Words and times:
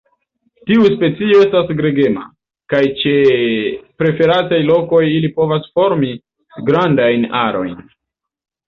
Tiu 0.69 0.85
specio 0.93 1.35
estas 1.47 1.69
gregema, 1.81 2.23
kaj 2.73 2.81
ĉe 3.03 3.13
preferataj 4.03 4.63
lokoj 4.73 5.03
ili 5.19 5.33
povas 5.39 5.71
formi 5.79 6.15
grandajn 6.73 7.33
arojn. 7.47 7.81